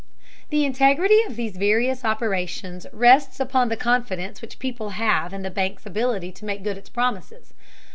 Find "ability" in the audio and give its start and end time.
5.85-6.31